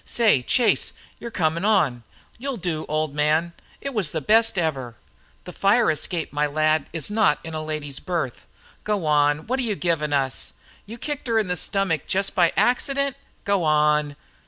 [0.03, 2.01] "Say, Chase, you're coming on!"
[2.39, 4.95] "You'll do, old man!" "It was the best ever!"
[5.43, 8.47] "The fire escape, my lad, is not in a lady's berth!"
[8.83, 9.45] "Go wan!
[9.45, 10.53] What you giving us?
[10.87, 13.15] You kicked her in the stomach jest by accident?
[13.45, 14.15] Go wan!"